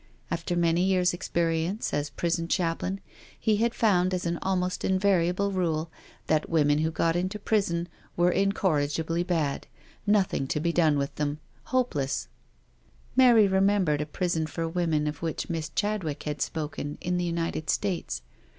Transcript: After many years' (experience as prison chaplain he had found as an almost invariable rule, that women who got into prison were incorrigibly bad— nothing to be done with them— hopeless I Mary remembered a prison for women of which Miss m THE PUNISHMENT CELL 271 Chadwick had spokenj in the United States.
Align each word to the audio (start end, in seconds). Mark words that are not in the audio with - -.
After 0.31 0.55
many 0.55 0.81
years' 0.81 1.13
(experience 1.13 1.93
as 1.93 2.09
prison 2.09 2.47
chaplain 2.47 3.01
he 3.39 3.57
had 3.57 3.75
found 3.75 4.15
as 4.15 4.25
an 4.25 4.39
almost 4.41 4.83
invariable 4.83 5.51
rule, 5.51 5.91
that 6.25 6.49
women 6.49 6.79
who 6.79 6.89
got 6.89 7.15
into 7.15 7.37
prison 7.37 7.87
were 8.17 8.31
incorrigibly 8.31 9.21
bad— 9.21 9.67
nothing 10.07 10.47
to 10.47 10.59
be 10.59 10.73
done 10.73 10.97
with 10.97 11.13
them— 11.17 11.37
hopeless 11.65 12.29
I 12.31 13.13
Mary 13.17 13.47
remembered 13.47 14.01
a 14.01 14.07
prison 14.07 14.47
for 14.47 14.67
women 14.67 15.05
of 15.05 15.21
which 15.21 15.51
Miss 15.51 15.67
m 15.67 15.73
THE 15.75 15.81
PUNISHMENT 15.81 15.81
CELL 15.81 15.99
271 15.99 15.99
Chadwick 15.99 16.23
had 16.23 16.39
spokenj 16.39 16.97
in 17.07 17.17
the 17.17 17.25
United 17.25 17.69
States. 17.69 18.23